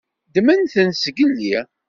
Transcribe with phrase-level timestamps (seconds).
[0.27, 1.57] Ddmen-ten zgelli.